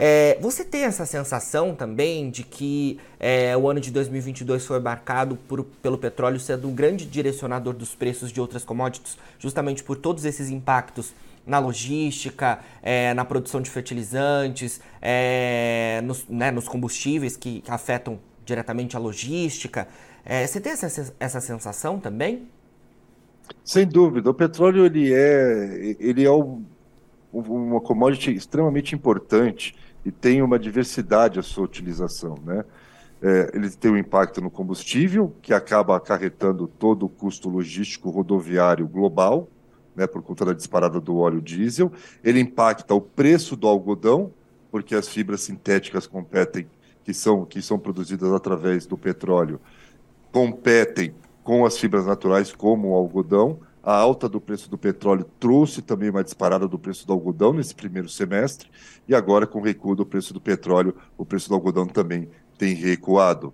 É, 0.04 0.36
você 0.42 0.66
tem 0.66 0.86
essa 0.86 1.06
sensação 1.06 1.76
também 1.76 2.32
de 2.32 2.42
que 2.42 3.00
é, 3.20 3.56
o 3.56 3.70
ano 3.70 3.80
de 3.80 3.92
2022 3.92 4.66
foi 4.66 4.80
marcado 4.80 5.36
por, 5.36 5.64
pelo 5.64 5.96
petróleo 5.96 6.40
sendo 6.40 6.68
um 6.68 6.74
grande 6.74 7.06
direcionador 7.06 7.76
dos 7.76 7.94
preços 7.94 8.32
de 8.32 8.42
outras 8.42 8.66
commodities, 8.66 9.16
justamente 9.38 9.84
por 9.84 9.96
todos 9.96 10.26
esses 10.26 10.50
impactos 10.50 11.14
na 11.46 11.60
logística, 11.60 12.58
é, 12.82 13.14
na 13.14 13.24
produção 13.24 13.62
de 13.62 13.70
fertilizantes, 13.70 14.82
é, 15.00 16.02
nos, 16.04 16.28
né, 16.28 16.50
nos, 16.50 16.68
combustíveis 16.68 17.38
que, 17.38 17.62
que, 17.62 17.70
afetam 17.70 18.18
diretamente 18.44 18.96
a 18.96 19.00
logística. 19.00 19.88
É, 20.26 20.48
você 20.48 20.60
tem 20.60 20.72
essa, 20.72 21.14
essa 21.20 21.40
sensação 21.40 22.00
também? 22.00 22.48
Sem 23.64 23.88
dúvida. 23.88 24.32
O 24.32 24.34
petróleo 24.34 24.84
ele 24.84 25.14
é, 25.14 25.96
ele 26.00 26.26
é 26.26 26.32
um 26.32 26.64
uma 27.34 27.80
commodity 27.80 28.34
extremamente 28.34 28.94
importante 28.94 29.76
e 30.06 30.12
tem 30.12 30.42
uma 30.42 30.58
diversidade 30.58 31.40
a 31.40 31.44
sua 31.44 31.66
utilização, 31.66 32.36
né? 32.44 32.64
É, 33.22 33.52
ele 33.54 33.70
tem 33.70 33.92
um 33.92 33.98
impacto 33.98 34.42
no 34.42 34.50
combustível, 34.50 35.36
que 35.44 35.54
acaba 35.54 35.96
acarretando 35.96 36.68
todo 36.68 37.06
o 37.06 37.10
custo 37.10 37.48
logístico 37.50 38.10
rodoviário 38.10 38.88
global, 38.88 39.48
né, 39.96 40.08
por 40.08 40.24
conta 40.24 40.46
da 40.46 40.54
disparada 40.54 41.00
do 41.00 41.18
óleo 41.18 41.40
diesel. 41.40 41.92
Ele 42.24 42.40
impacta 42.40 42.96
o 42.96 43.02
preço 43.02 43.56
do 43.56 43.68
algodão, 43.68 44.34
porque 44.72 44.96
as 44.96 45.08
fibras 45.08 45.42
sintéticas 45.42 46.08
competem, 46.08 46.66
que 47.04 47.14
são, 47.14 47.46
que 47.46 47.62
são 47.62 47.78
produzidas 47.78 48.32
através 48.32 48.88
do 48.88 48.98
petróleo, 48.98 49.60
competem 50.32 51.14
com 51.44 51.64
as 51.64 51.78
fibras 51.78 52.08
naturais, 52.08 52.52
como 52.52 52.90
o 52.90 52.96
algodão. 52.96 53.60
A 53.84 53.96
alta 53.96 54.30
do 54.30 54.40
preço 54.40 54.70
do 54.70 54.78
petróleo 54.78 55.26
trouxe 55.40 55.82
também 55.82 56.12
uma 56.12 56.24
disparada 56.24 56.68
do 56.68 56.78
preço 56.78 57.08
do 57.08 57.14
algodão 57.14 57.52
nesse 57.52 57.74
primeiro 57.74 58.08
semestre, 58.08 58.70
e 59.08 59.16
agora, 59.16 59.48
com 59.48 59.60
o 59.60 59.64
recuo 59.64 59.96
do 59.96 60.06
preço 60.06 60.36
do 60.36 60.40
petróleo, 60.40 60.96
o 61.18 61.26
preço 61.26 61.50
do 61.50 61.56
algodão 61.56 61.88
também 61.88 62.30
tem 62.60 62.76
recuado. 62.76 63.52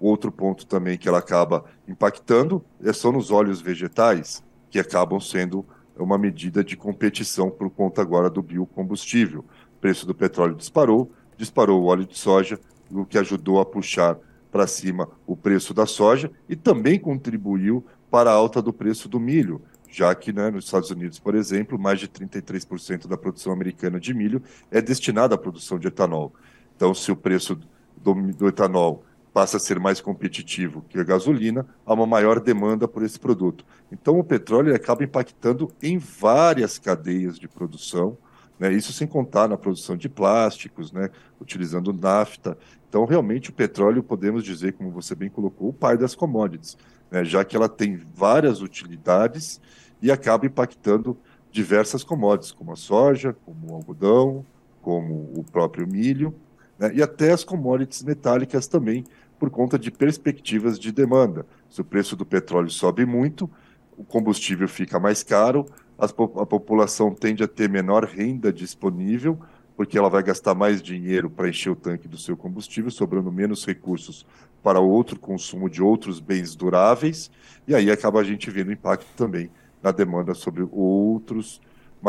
Outro 0.00 0.32
ponto 0.32 0.66
também 0.66 0.98
que 0.98 1.08
ela 1.08 1.18
acaba 1.18 1.64
impactando 1.86 2.64
é 2.82 2.92
são 2.92 3.12
nos 3.12 3.30
óleos 3.30 3.60
vegetais, 3.60 4.42
que 4.68 4.78
acabam 4.80 5.20
sendo 5.20 5.64
uma 5.96 6.18
medida 6.18 6.64
de 6.64 6.76
competição 6.76 7.48
por 7.48 7.70
conta 7.70 8.02
agora 8.02 8.28
do 8.28 8.42
biocombustível. 8.42 9.44
O 9.76 9.80
preço 9.80 10.04
do 10.04 10.14
petróleo 10.14 10.56
disparou, 10.56 11.12
disparou 11.36 11.80
o 11.80 11.86
óleo 11.86 12.06
de 12.06 12.18
soja, 12.18 12.58
o 12.90 13.04
que 13.04 13.18
ajudou 13.18 13.60
a 13.60 13.64
puxar 13.64 14.18
para 14.50 14.66
cima 14.66 15.08
o 15.26 15.36
preço 15.36 15.72
da 15.72 15.86
soja 15.86 16.30
e 16.48 16.56
também 16.56 16.98
contribuiu 16.98 17.84
para 18.10 18.30
a 18.30 18.34
alta 18.34 18.60
do 18.60 18.72
preço 18.72 19.08
do 19.08 19.20
milho, 19.20 19.62
já 19.88 20.14
que 20.14 20.32
né, 20.32 20.50
nos 20.50 20.66
Estados 20.66 20.90
Unidos, 20.90 21.18
por 21.18 21.34
exemplo, 21.34 21.78
mais 21.78 22.00
de 22.00 22.08
33% 22.08 23.06
da 23.06 23.16
produção 23.16 23.52
americana 23.52 23.98
de 23.98 24.14
milho 24.14 24.42
é 24.70 24.80
destinada 24.80 25.34
à 25.34 25.38
produção 25.38 25.78
de 25.78 25.88
etanol. 25.88 26.32
Então, 26.76 26.94
se 26.94 27.10
o 27.10 27.16
preço 27.16 27.58
do, 27.96 28.14
do 28.14 28.48
etanol 28.48 29.04
passa 29.32 29.56
a 29.56 29.60
ser 29.60 29.78
mais 29.78 30.00
competitivo 30.00 30.84
que 30.88 30.98
a 30.98 31.04
gasolina, 31.04 31.66
há 31.86 31.94
uma 31.94 32.06
maior 32.06 32.40
demanda 32.40 32.88
por 32.88 33.02
esse 33.02 33.18
produto. 33.18 33.64
Então, 33.90 34.18
o 34.18 34.24
petróleo 34.24 34.74
acaba 34.74 35.04
impactando 35.04 35.70
em 35.82 35.98
várias 35.98 36.78
cadeias 36.78 37.38
de 37.38 37.46
produção, 37.46 38.16
né? 38.60 38.72
isso 38.72 38.92
sem 38.92 39.08
contar 39.08 39.48
na 39.48 39.56
produção 39.56 39.96
de 39.96 40.08
plásticos, 40.08 40.92
né? 40.92 41.10
utilizando 41.40 41.92
nafta. 41.92 42.56
Então, 42.88 43.04
realmente, 43.04 43.50
o 43.50 43.52
petróleo, 43.52 44.02
podemos 44.02 44.44
dizer, 44.44 44.74
como 44.74 44.90
você 44.90 45.16
bem 45.16 45.28
colocou, 45.28 45.70
o 45.70 45.72
pai 45.72 45.96
das 45.96 46.14
commodities 46.14 46.76
né, 47.10 47.24
já 47.24 47.44
que 47.44 47.56
ela 47.56 47.68
tem 47.68 47.96
várias 48.14 48.62
utilidades 48.62 49.60
e 50.00 50.10
acaba 50.10 50.46
impactando 50.46 51.18
diversas 51.50 52.04
commodities, 52.04 52.52
como 52.52 52.72
a 52.72 52.76
soja, 52.76 53.36
como 53.44 53.72
o 53.72 53.74
algodão, 53.74 54.46
como 54.80 55.30
o 55.34 55.44
próprio 55.50 55.86
milho, 55.86 56.34
né, 56.78 56.92
e 56.94 57.02
até 57.02 57.32
as 57.32 57.42
commodities 57.42 58.02
metálicas 58.02 58.66
também, 58.66 59.04
por 59.38 59.50
conta 59.50 59.78
de 59.78 59.90
perspectivas 59.90 60.78
de 60.78 60.92
demanda. 60.92 61.44
Se 61.68 61.80
o 61.80 61.84
preço 61.84 62.14
do 62.14 62.24
petróleo 62.24 62.70
sobe 62.70 63.04
muito, 63.04 63.50
o 63.96 64.04
combustível 64.04 64.68
fica 64.68 65.00
mais 65.00 65.22
caro, 65.22 65.66
a 66.00 66.46
população 66.46 67.14
tende 67.14 67.42
a 67.42 67.48
ter 67.48 67.68
menor 67.68 68.04
renda 68.04 68.52
disponível, 68.52 69.38
porque 69.76 69.98
ela 69.98 70.08
vai 70.08 70.22
gastar 70.22 70.54
mais 70.54 70.82
dinheiro 70.82 71.28
para 71.30 71.48
encher 71.48 71.70
o 71.70 71.76
tanque 71.76 72.08
do 72.08 72.18
seu 72.18 72.36
combustível, 72.36 72.90
sobrando 72.90 73.30
menos 73.30 73.66
recursos 73.66 74.26
para 74.62 74.80
outro 74.80 75.18
consumo 75.18 75.68
de 75.68 75.82
outros 75.82 76.20
bens 76.20 76.54
duráveis, 76.54 77.30
e 77.66 77.74
aí 77.74 77.90
acaba 77.90 78.20
a 78.20 78.24
gente 78.24 78.50
vendo 78.50 78.72
impacto 78.72 79.08
também 79.16 79.50
na 79.82 79.90
demanda 79.90 80.34
sobre 80.34 80.66
outros 80.70 81.60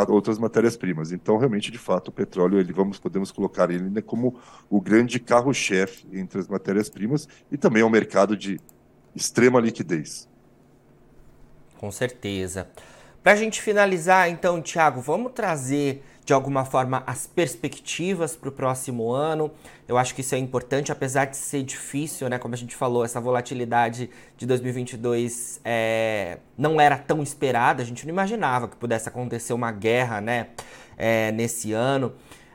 outras 0.08 0.40
matérias-primas. 0.40 1.12
Então, 1.12 1.38
realmente, 1.38 1.70
de 1.70 1.78
fato, 1.78 2.08
o 2.08 2.12
petróleo, 2.14 2.58
ele 2.58 2.72
vamos 2.72 2.98
podemos 2.98 3.30
colocar 3.30 3.70
ele 3.70 3.90
né, 3.90 4.02
como 4.02 4.40
o 4.70 4.80
grande 4.80 5.20
carro-chefe 5.20 6.08
entre 6.14 6.40
as 6.40 6.48
matérias-primas 6.48 7.28
e 7.52 7.58
também 7.58 7.82
é 7.82 7.86
um 7.86 7.90
mercado 7.90 8.38
de 8.38 8.58
extrema 9.14 9.60
liquidez. 9.60 10.30
Com 11.78 11.92
certeza. 11.92 12.70
Para 13.24 13.34
a 13.34 13.36
gente 13.36 13.62
finalizar, 13.62 14.30
então, 14.32 14.60
Tiago, 14.60 15.00
vamos 15.00 15.34
trazer 15.34 16.04
de 16.26 16.34
alguma 16.34 16.66
forma 16.66 17.04
as 17.06 17.28
perspectivas 17.28 18.36
para 18.36 18.50
o 18.50 18.52
próximo 18.52 19.12
ano. 19.12 19.52
Eu 19.88 19.96
acho 19.96 20.16
que 20.16 20.22
isso 20.22 20.34
é 20.34 20.40
importante, 20.40 20.92
apesar 20.92 21.26
de 21.26 21.38
ser 21.38 21.62
difícil, 21.62 22.28
né? 22.30 22.40
Como 22.40 22.56
a 22.56 22.58
gente 22.58 22.76
falou, 22.76 23.06
essa 23.06 23.22
volatilidade 23.22 24.10
de 24.36 24.46
2022 24.48 25.62
é, 25.64 26.40
não 26.58 26.82
era 26.82 26.98
tão 26.98 27.22
esperada. 27.22 27.84
A 27.84 27.86
gente 27.86 28.08
não 28.08 28.12
imaginava 28.12 28.68
que 28.68 28.76
pudesse 28.76 29.08
acontecer 29.08 29.54
uma 29.54 29.72
guerra, 29.72 30.20
né? 30.20 30.48
É, 30.98 31.32
nesse 31.32 31.74
ano. 31.74 32.14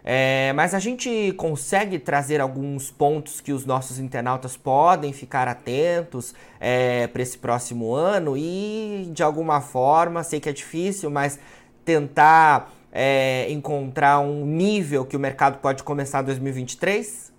É, 0.09 0.53
mas 0.53 0.73
a 0.73 0.79
gente 0.79 1.33
consegue 1.33 1.99
trazer 1.99 2.41
alguns 2.41 2.93
pontos 2.93 3.41
que 3.41 3.53
os 3.53 3.67
nossos 3.67 3.99
internautas 3.99 4.57
podem 4.57 5.13
ficar 5.13 5.49
atentos 5.49 6.33
é, 6.61 7.09
para 7.09 7.23
esse 7.23 7.37
próximo 7.37 7.93
ano 7.93 8.37
e, 8.37 9.11
de 9.13 9.25
alguma 9.25 9.61
forma, 9.61 10.23
sei 10.23 10.39
que 10.39 10.49
é 10.49 10.53
difícil, 10.53 11.11
mas 11.11 11.41
tentar 11.85 12.73
é, 12.93 13.51
encontrar 13.51 14.21
um 14.21 14.47
nível 14.47 15.05
que 15.05 15.17
o 15.17 15.21
mercado 15.21 15.59
pode 15.59 15.83
começar 15.83 16.23
2023? 16.23 17.33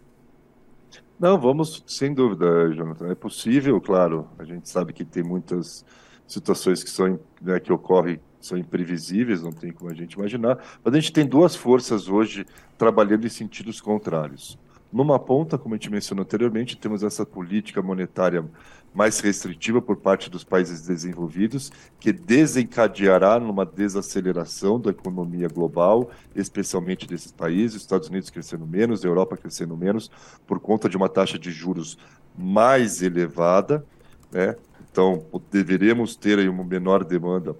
Não, 1.18 1.40
vamos, 1.40 1.82
sem 1.88 2.14
dúvida, 2.14 2.70
Jonathan. 2.74 3.10
É 3.10 3.16
possível, 3.16 3.80
claro. 3.80 4.28
A 4.38 4.44
gente 4.44 4.68
sabe 4.68 4.92
que 4.92 5.06
tem 5.06 5.24
muitas 5.24 5.86
situações 6.28 6.84
que 6.84 6.90
são 6.90 7.18
né, 7.42 7.62
que 7.62 7.72
ocorrem 7.72 8.20
são 8.48 8.58
imprevisíveis, 8.58 9.44
não 9.44 9.52
tem 9.52 9.72
como 9.72 9.92
a 9.92 9.94
gente 9.94 10.14
imaginar. 10.14 10.58
Mas 10.84 10.94
a 10.94 11.00
gente 11.00 11.14
tem 11.14 11.26
duas 11.26 11.56
forças 11.56 12.08
hoje 12.08 12.46
trabalhando 12.78 13.26
em 13.26 13.30
sentidos 13.30 13.82
contrários. 13.82 14.58
Numa 14.92 15.20
ponta, 15.20 15.58
como 15.58 15.76
a 15.76 15.78
gente 15.78 15.92
mencionou 15.92 16.24
anteriormente, 16.24 16.78
temos 16.78 17.04
essa 17.04 17.26
política 17.26 17.82
monetária 17.82 18.46
mais 18.94 19.20
restritiva 19.20 19.82
por 19.82 19.98
parte 19.98 20.30
dos 20.30 20.44
países 20.44 20.88
desenvolvidos, 20.88 21.72
que 22.00 22.12
desencadeará 22.12 23.40
numa 23.40 23.66
desaceleração 23.66 24.80
da 24.80 24.90
economia 24.90 25.48
global, 25.50 26.10
especialmente 26.34 27.06
desses 27.06 27.32
países, 27.32 27.82
Estados 27.82 28.08
Unidos 28.08 28.30
crescendo 28.30 28.66
menos, 28.66 29.04
Europa 29.04 29.38
crescendo 29.38 29.76
menos, 29.76 30.10
por 30.48 30.60
conta 30.60 30.88
de 30.88 30.96
uma 30.96 31.10
taxa 31.10 31.38
de 31.38 31.52
juros 31.52 31.98
mais 32.36 33.02
elevada, 33.02 33.86
né? 34.32 34.56
Então, 34.90 35.26
deveremos 35.52 36.16
ter 36.16 36.40
aí 36.40 36.50
uma 36.50 36.64
menor 36.64 37.04
demanda, 37.04 37.56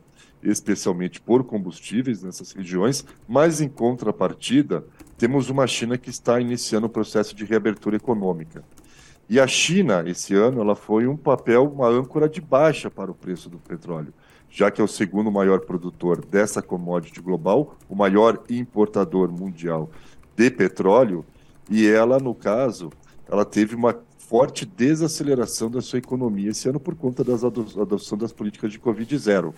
especialmente 0.50 1.20
por 1.20 1.44
combustíveis 1.44 2.24
nessas 2.24 2.52
regiões, 2.52 3.06
mas 3.28 3.62
em 3.62 3.68
contrapartida, 3.68 4.86
temos 5.18 5.50
uma 5.50 5.68
China 5.68 5.98
que 5.98 6.10
está 6.10 6.40
iniciando 6.40 6.88
o 6.88 6.90
processo 6.90 7.36
de 7.36 7.46
reabertura 7.46 7.96
econômica. 7.96 8.64
E 9.30 9.40
a 9.40 9.48
China, 9.48 10.04
esse 10.08 10.34
ano, 10.36 10.62
ela 10.62 10.76
foi 10.76 11.06
um 11.06 11.18
papel, 11.18 11.66
uma 11.66 11.88
âncora 11.88 12.30
de 12.30 12.40
baixa 12.40 12.90
para 12.90 13.12
o 13.12 13.16
preço 13.16 13.50
do 13.50 13.58
petróleo, 13.58 14.14
já 14.50 14.72
que 14.72 14.80
é 14.80 14.84
o 14.84 14.88
segundo 14.88 15.30
maior 15.30 15.60
produtor 15.62 16.24
dessa 16.26 16.62
commodity 16.62 17.20
global, 17.20 17.76
o 17.90 17.96
maior 17.96 18.42
importador 18.50 19.30
mundial 19.30 19.90
de 20.36 20.50
petróleo, 20.50 21.26
e 21.70 21.86
ela, 21.86 22.20
no 22.20 22.34
caso, 22.34 22.90
ela 23.28 23.44
teve 23.44 23.76
uma 23.76 23.94
forte 24.18 24.66
desaceleração 24.66 25.70
da 25.70 25.82
sua 25.82 26.00
economia 26.00 26.52
esse 26.52 26.70
ano 26.70 26.80
por 26.80 26.96
conta 26.96 27.24
da 27.24 27.34
adoção 27.34 28.18
das 28.18 28.32
políticas 28.32 28.72
de 28.72 28.80
Covid-0. 28.80 29.54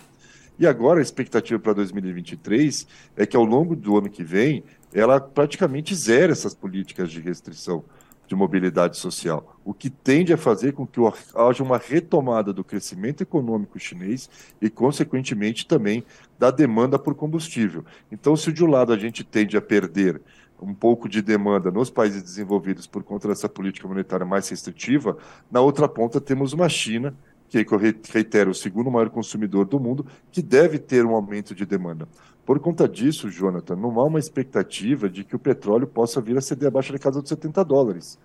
E 0.60 0.66
agora 0.66 0.98
a 0.98 1.02
expectativa 1.02 1.58
para 1.58 1.72
2023 1.72 2.86
é 3.16 3.24
que 3.24 3.34
ao 3.34 3.44
longo 3.44 3.74
do 3.74 3.96
ano 3.96 4.10
que 4.10 4.22
vem 4.22 4.62
ela 4.92 5.18
praticamente 5.18 5.94
zere 5.94 6.32
essas 6.32 6.52
políticas 6.52 7.10
de 7.10 7.18
restrição 7.18 7.82
de 8.26 8.36
mobilidade 8.36 8.98
social, 8.98 9.58
o 9.64 9.72
que 9.72 9.88
tende 9.88 10.34
a 10.34 10.36
fazer 10.36 10.72
com 10.72 10.86
que 10.86 11.00
haja 11.34 11.64
uma 11.64 11.78
retomada 11.78 12.52
do 12.52 12.62
crescimento 12.62 13.22
econômico 13.22 13.78
chinês 13.78 14.28
e, 14.60 14.68
consequentemente, 14.68 15.66
também 15.66 16.04
da 16.38 16.50
demanda 16.50 16.98
por 16.98 17.14
combustível. 17.14 17.82
Então, 18.12 18.36
se 18.36 18.52
de 18.52 18.62
um 18.62 18.70
lado 18.70 18.92
a 18.92 18.98
gente 18.98 19.24
tende 19.24 19.56
a 19.56 19.62
perder 19.62 20.20
um 20.60 20.74
pouco 20.74 21.08
de 21.08 21.22
demanda 21.22 21.70
nos 21.70 21.88
países 21.88 22.22
desenvolvidos 22.22 22.86
por 22.86 23.02
conta 23.02 23.28
dessa 23.28 23.48
política 23.48 23.88
monetária 23.88 24.26
mais 24.26 24.48
restritiva, 24.48 25.16
na 25.50 25.60
outra 25.62 25.88
ponta 25.88 26.20
temos 26.20 26.52
uma 26.52 26.68
China 26.68 27.14
que 27.50 27.66
reitero, 28.12 28.52
o 28.52 28.54
segundo 28.54 28.90
maior 28.90 29.10
consumidor 29.10 29.66
do 29.66 29.80
mundo, 29.80 30.06
que 30.30 30.40
deve 30.40 30.78
ter 30.78 31.04
um 31.04 31.14
aumento 31.14 31.52
de 31.54 31.66
demanda. 31.66 32.08
Por 32.46 32.60
conta 32.60 32.88
disso, 32.88 33.28
Jonathan, 33.28 33.76
não 33.76 33.98
há 34.00 34.04
uma 34.04 34.18
expectativa 34.18 35.10
de 35.10 35.24
que 35.24 35.34
o 35.34 35.38
petróleo 35.38 35.86
possa 35.86 36.20
vir 36.20 36.38
a 36.38 36.40
ceder 36.40 36.68
abaixo 36.68 36.92
da 36.92 36.98
casa 36.98 37.20
dos 37.20 37.28
70 37.28 37.64
dólares. 37.64 38.18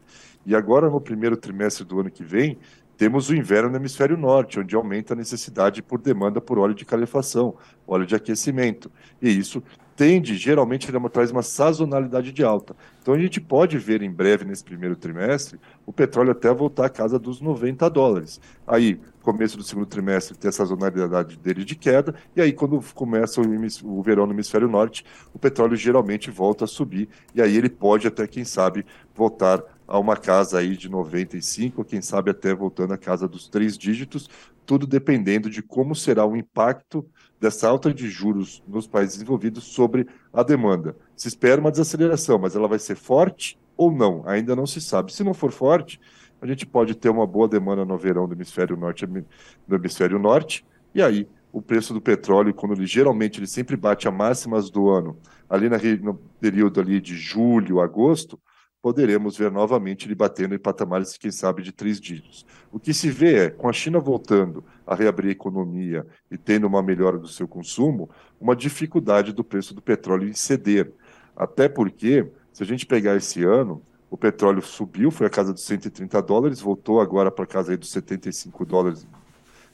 E 0.46 0.56
agora, 0.56 0.90
no 0.90 1.02
primeiro 1.02 1.36
trimestre 1.36 1.84
do 1.84 2.00
ano 2.00 2.12
que 2.12 2.24
vem, 2.24 2.58
temos 2.98 3.30
o 3.30 3.36
inverno 3.36 3.70
no 3.70 3.76
hemisfério 3.76 4.16
norte, 4.16 4.60
onde 4.60 4.76
aumenta 4.76 5.14
a 5.14 5.18
necessidade 5.18 5.82
por 5.82 6.00
demanda 6.00 6.40
por 6.40 6.58
óleo 6.58 6.74
de 6.74 6.86
calefação, 6.86 7.56
óleo 7.86 8.06
de 8.06 8.16
aquecimento. 8.16 8.92
E 9.22 9.30
isso 9.30 9.62
tende, 9.96 10.36
geralmente, 10.36 10.90
ele 10.90 11.10
traz 11.10 11.32
uma 11.32 11.42
sazonalidade 11.42 12.32
de 12.32 12.44
alta. 12.44 12.76
Então 13.02 13.14
a 13.14 13.20
gente 13.20 13.40
pode 13.40 13.78
ver 13.78 14.02
em 14.02 14.12
breve, 14.12 14.44
nesse 14.44 14.64
primeiro 14.64 14.96
trimestre, 14.96 15.60
o 15.86 15.94
petróleo 15.94 16.32
até 16.32 16.54
voltar 16.54 16.86
à 16.86 16.90
casa 16.90 17.18
dos 17.18 17.40
90 17.40 17.90
dólares. 17.90 18.42
Aí, 18.68 19.00
começo 19.22 19.58
do 19.58 19.64
segundo 19.64 19.86
trimestre, 19.86 20.38
tem 20.38 20.50
a 20.50 20.52
sazonalidade 20.52 21.38
dele 21.38 21.64
de 21.64 21.76
queda, 21.76 22.14
e 22.36 22.42
aí 22.42 22.52
quando 22.52 22.80
começa 22.94 23.42
o, 23.42 23.46
o 23.84 24.04
verão 24.04 24.26
no 24.26 24.34
hemisfério 24.34 24.68
norte, 24.68 25.06
o 25.34 25.40
petróleo 25.40 25.76
geralmente 25.76 26.30
volta 26.30 26.66
a 26.66 26.68
subir, 26.68 27.10
e 27.34 27.42
aí 27.42 27.56
ele 27.56 27.70
pode 27.70 28.08
até, 28.08 28.28
quem 28.28 28.44
sabe, 28.44 28.86
voltar 29.16 29.64
a 29.88 30.00
uma 30.00 30.18
casa 30.18 30.60
aí 30.60 30.76
de 30.76 30.90
95, 30.90 31.84
quem 31.86 32.02
sabe 32.02 32.32
até 32.32 32.54
voltando 32.54 32.94
à 32.94 32.98
casa 32.98 33.28
dos 33.28 33.48
três 33.48 33.78
dígitos, 33.78 34.30
tudo 34.66 34.88
dependendo 34.88 35.50
de 35.50 35.62
como 35.62 35.96
será 35.96 36.26
o 36.26 36.36
impacto 36.36 37.06
dessa 37.46 37.70
alta 37.70 37.94
de 37.94 38.10
juros 38.10 38.64
nos 38.68 38.88
países 38.88 39.18
desenvolvidos 39.18 39.66
sobre 39.66 40.08
a 40.34 40.42
demanda. 40.42 40.98
Se 41.16 41.28
espera 41.28 41.62
uma 41.62 41.70
desaceleração, 41.70 42.40
mas 42.40 42.56
ela 42.56 42.68
vai 42.68 42.80
ser 42.80 42.96
forte 42.96 43.60
ou 43.78 43.92
não? 43.92 44.24
Ainda 44.26 44.56
não 44.56 44.66
se 44.66 44.82
sabe. 44.82 45.14
Se 45.14 45.24
não 45.24 45.32
for 45.32 45.52
forte, 45.52 46.02
a 46.42 46.48
gente 46.48 46.66
pode 46.66 46.96
ter 46.96 47.10
uma 47.10 47.28
boa 47.28 47.48
demanda 47.48 47.86
no 47.86 48.00
verão 48.00 48.28
do 48.28 48.34
hemisfério 48.34 48.76
norte, 48.76 49.06
do 49.06 49.76
hemisfério 49.76 50.18
norte, 50.18 50.66
e 50.94 51.04
aí 51.04 51.28
o 51.54 51.62
preço 51.62 51.94
do 51.94 52.02
petróleo, 52.02 52.52
quando 52.52 52.74
ele 52.74 52.88
geralmente 52.88 53.40
ele 53.40 53.48
sempre 53.48 53.78
bate 53.78 54.08
a 54.08 54.12
máximas 54.12 54.72
do 54.72 54.90
ano, 54.90 55.16
ali 55.48 55.70
na, 55.70 55.78
no 56.02 56.16
período 56.40 56.82
ali 56.82 57.00
de 57.00 57.16
julho, 57.16 57.80
agosto, 57.80 58.40
poderemos 58.86 59.36
ver 59.36 59.50
novamente 59.50 60.06
ele 60.06 60.14
batendo 60.14 60.54
em 60.54 60.60
patamares, 60.60 61.18
quem 61.18 61.32
sabe, 61.32 61.64
de 61.64 61.72
três 61.72 62.00
dígitos. 62.00 62.46
O 62.72 62.80
que 62.80 62.94
se 62.94 63.10
vê 63.10 63.46
é, 63.46 63.50
com 63.50 63.68
a 63.68 63.74
China 63.74 64.00
voltando 64.00 64.64
a 64.86 64.94
reabrir 64.94 65.30
a 65.30 65.32
economia 65.32 66.06
e 66.30 66.38
tendo 66.38 66.68
uma 66.68 66.84
melhora 66.84 67.18
do 67.18 67.28
seu 67.28 67.48
consumo, 67.48 68.08
uma 68.40 68.56
dificuldade 68.56 69.34
do 69.34 69.44
preço 69.44 69.74
do 69.74 69.82
petróleo 69.82 70.30
em 70.30 70.34
ceder. 70.34 70.92
Até 71.36 71.68
porque, 71.68 72.28
se 72.54 72.62
a 72.62 72.66
gente 72.68 72.86
pegar 72.86 73.16
esse 73.16 73.44
ano, 73.44 73.82
o 74.08 74.16
petróleo 74.16 74.62
subiu, 74.62 75.10
foi 75.10 75.26
a 75.26 75.32
casa 75.32 75.52
dos 75.52 75.64
130 75.64 76.22
dólares, 76.22 76.62
voltou 76.62 77.02
agora 77.02 77.32
para 77.32 77.46
a 77.46 77.48
casa 77.48 77.76
dos 77.76 77.90
75 77.90 78.64
dólares, 78.68 79.08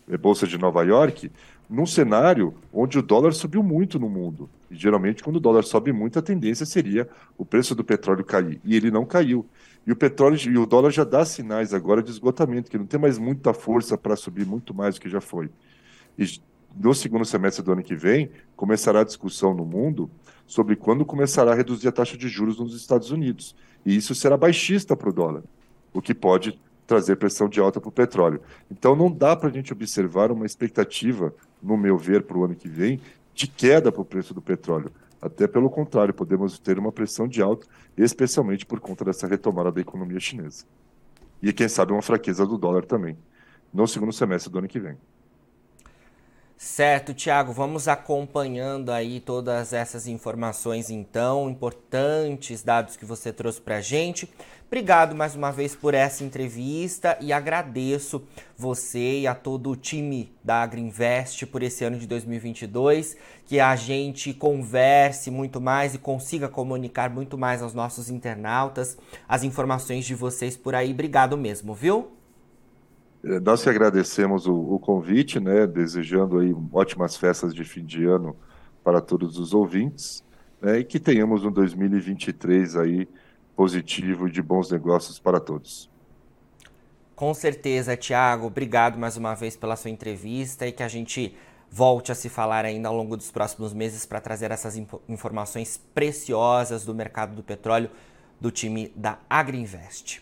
é, 0.09 0.15
Bolsa 0.15 0.47
de 0.47 0.57
Nova 0.57 0.83
York, 0.83 1.29
num 1.71 1.85
cenário 1.85 2.53
onde 2.73 2.99
o 2.99 3.01
dólar 3.01 3.31
subiu 3.31 3.63
muito 3.63 3.97
no 3.97 4.09
mundo. 4.09 4.49
E 4.69 4.75
geralmente, 4.75 5.23
quando 5.23 5.37
o 5.37 5.39
dólar 5.39 5.63
sobe 5.63 5.93
muito, 5.93 6.19
a 6.19 6.21
tendência 6.21 6.65
seria 6.65 7.07
o 7.37 7.45
preço 7.45 7.73
do 7.73 7.81
petróleo 7.81 8.25
cair. 8.25 8.59
E 8.65 8.75
ele 8.75 8.91
não 8.91 9.05
caiu. 9.05 9.45
E 9.87 9.91
o 9.91 9.95
petróleo 9.95 10.37
e 10.37 10.57
o 10.57 10.65
dólar 10.65 10.91
já 10.91 11.05
dá 11.05 11.23
sinais 11.23 11.73
agora 11.73 12.03
de 12.03 12.11
esgotamento, 12.11 12.69
que 12.69 12.77
não 12.77 12.85
tem 12.85 12.99
mais 12.99 13.17
muita 13.17 13.53
força 13.53 13.97
para 13.97 14.17
subir 14.17 14.45
muito 14.45 14.73
mais 14.73 14.95
do 14.95 15.01
que 15.01 15.09
já 15.09 15.21
foi. 15.21 15.49
E 16.19 16.41
no 16.75 16.93
segundo 16.93 17.23
semestre 17.23 17.63
do 17.63 17.71
ano 17.71 17.83
que 17.83 17.95
vem, 17.95 18.29
começará 18.55 18.99
a 18.99 19.05
discussão 19.05 19.53
no 19.53 19.65
mundo 19.65 20.11
sobre 20.45 20.75
quando 20.75 21.05
começará 21.05 21.53
a 21.53 21.55
reduzir 21.55 21.87
a 21.87 21.91
taxa 21.93 22.17
de 22.17 22.27
juros 22.27 22.59
nos 22.59 22.75
Estados 22.75 23.11
Unidos. 23.11 23.55
E 23.85 23.95
isso 23.95 24.13
será 24.13 24.35
baixista 24.35 24.93
para 24.93 25.09
o 25.09 25.13
dólar, 25.13 25.43
o 25.93 26.01
que 26.01 26.13
pode 26.13 26.59
trazer 26.91 27.15
pressão 27.15 27.47
de 27.47 27.57
alta 27.61 27.79
para 27.79 27.87
o 27.87 27.91
petróleo. 27.91 28.41
Então 28.69 28.97
não 28.97 29.09
dá 29.09 29.33
para 29.33 29.47
a 29.47 29.51
gente 29.51 29.71
observar 29.71 30.29
uma 30.29 30.45
expectativa, 30.45 31.33
no 31.63 31.77
meu 31.77 31.97
ver, 31.97 32.23
para 32.23 32.37
o 32.37 32.43
ano 32.43 32.53
que 32.53 32.67
vem, 32.67 32.99
de 33.33 33.47
queda 33.47 33.93
para 33.93 34.01
o 34.01 34.05
preço 34.05 34.33
do 34.33 34.41
petróleo. 34.41 34.91
Até 35.21 35.47
pelo 35.47 35.69
contrário, 35.69 36.13
podemos 36.13 36.59
ter 36.59 36.77
uma 36.77 36.91
pressão 36.91 37.29
de 37.29 37.41
alta, 37.41 37.65
especialmente 37.95 38.65
por 38.65 38.81
conta 38.81 39.05
dessa 39.05 39.25
retomada 39.25 39.71
da 39.71 39.79
economia 39.79 40.19
chinesa. 40.19 40.65
E 41.41 41.53
quem 41.53 41.69
sabe 41.69 41.93
uma 41.93 42.01
fraqueza 42.01 42.45
do 42.45 42.57
dólar 42.57 42.83
também, 42.83 43.17
no 43.73 43.87
segundo 43.87 44.11
semestre 44.11 44.51
do 44.51 44.59
ano 44.59 44.67
que 44.67 44.79
vem. 44.79 44.97
Certo, 46.57 47.11
Tiago, 47.11 47.51
vamos 47.53 47.87
acompanhando 47.87 48.91
aí 48.91 49.19
todas 49.19 49.73
essas 49.73 50.05
informações 50.07 50.91
então, 50.91 51.49
importantes 51.49 52.61
dados 52.61 52.95
que 52.95 53.03
você 53.03 53.33
trouxe 53.33 53.59
para 53.59 53.77
a 53.77 53.81
gente. 53.81 54.29
Obrigado 54.73 55.13
mais 55.13 55.35
uma 55.35 55.51
vez 55.51 55.75
por 55.75 55.93
essa 55.93 56.23
entrevista 56.23 57.17
e 57.19 57.33
agradeço 57.33 58.23
você 58.57 59.19
e 59.19 59.27
a 59.27 59.35
todo 59.35 59.69
o 59.69 59.75
time 59.75 60.31
da 60.41 60.63
Agriinvest 60.63 61.45
por 61.47 61.61
esse 61.61 61.83
ano 61.83 61.97
de 61.97 62.07
2022, 62.07 63.17
que 63.45 63.59
a 63.59 63.75
gente 63.75 64.33
converse 64.33 65.29
muito 65.29 65.59
mais 65.59 65.93
e 65.93 65.97
consiga 65.97 66.47
comunicar 66.47 67.09
muito 67.09 67.37
mais 67.37 67.61
aos 67.61 67.73
nossos 67.73 68.09
internautas 68.09 68.97
as 69.27 69.43
informações 69.43 70.05
de 70.05 70.15
vocês 70.15 70.55
por 70.55 70.73
aí. 70.73 70.91
Obrigado 70.91 71.37
mesmo, 71.37 71.75
viu? 71.75 72.09
É, 73.25 73.41
nós 73.41 73.61
que 73.61 73.69
agradecemos 73.69 74.47
o, 74.47 74.55
o, 74.55 74.79
convite, 74.79 75.37
né, 75.37 75.67
desejando 75.67 76.39
aí 76.39 76.55
ótimas 76.71 77.17
festas 77.17 77.53
de 77.53 77.65
fim 77.65 77.83
de 77.83 78.05
ano 78.05 78.37
para 78.85 79.01
todos 79.01 79.37
os 79.37 79.53
ouvintes, 79.53 80.23
né, 80.61 80.79
e 80.79 80.85
que 80.85 80.97
tenhamos 80.97 81.43
um 81.43 81.51
2023 81.51 82.77
aí 82.77 83.09
positivo 83.55 84.27
e 84.27 84.31
de 84.31 84.41
bons 84.41 84.71
negócios 84.71 85.19
para 85.19 85.39
todos. 85.39 85.89
Com 87.15 87.33
certeza, 87.33 87.95
Tiago. 87.95 88.47
Obrigado 88.47 88.97
mais 88.97 89.15
uma 89.15 89.35
vez 89.35 89.55
pela 89.55 89.75
sua 89.75 89.91
entrevista 89.91 90.65
e 90.65 90.71
que 90.71 90.81
a 90.81 90.87
gente 90.87 91.35
volte 91.69 92.11
a 92.11 92.15
se 92.15 92.27
falar 92.27 92.65
ainda 92.65 92.89
ao 92.89 92.95
longo 92.95 93.15
dos 93.15 93.31
próximos 93.31 93.73
meses 93.73 94.05
para 94.05 94.19
trazer 94.19 94.51
essas 94.51 94.75
informações 95.07 95.79
preciosas 95.93 96.83
do 96.83 96.93
mercado 96.93 97.35
do 97.35 97.43
petróleo 97.43 97.89
do 98.39 98.49
time 98.51 98.91
da 98.95 99.19
Agriinvest. 99.29 100.21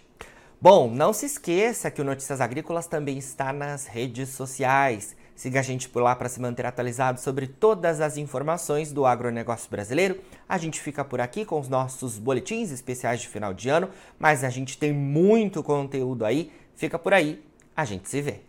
Bom, 0.62 0.94
não 0.94 1.14
se 1.14 1.26
esqueça 1.26 1.90
que 1.90 2.02
o 2.02 2.04
Notícias 2.04 2.42
Agrícolas 2.42 2.86
também 2.86 3.18
está 3.18 3.54
nas 3.54 3.88
redes 3.88 4.30
sociais. 4.30 5.16
Siga 5.40 5.62
a 5.62 5.64
gente 5.64 5.88
por 5.88 6.04
lá 6.04 6.14
para 6.18 6.28
se 6.28 6.42
manter 6.42 6.66
atualizado 6.66 7.18
sobre 7.22 7.48
todas 7.48 8.02
as 8.02 8.18
informações 8.18 8.92
do 8.92 9.06
agronegócio 9.06 9.72
brasileiro. 9.72 10.20
A 10.50 10.58
gente 10.58 10.82
fica 10.82 11.02
por 11.06 11.22
aqui 11.22 11.46
com 11.46 11.58
os 11.58 11.70
nossos 11.70 12.18
boletins 12.18 12.72
especiais 12.72 13.22
de 13.22 13.30
final 13.30 13.54
de 13.54 13.70
ano, 13.70 13.90
mas 14.20 14.44
a 14.44 14.50
gente 14.50 14.78
tem 14.78 14.92
muito 14.92 15.64
conteúdo 15.64 16.26
aí. 16.26 16.52
Fica 16.76 17.00
por 17.00 17.14
aí, 17.14 17.42
a 17.74 17.86
gente 17.86 18.10
se 18.10 18.22
vê. 18.22 18.49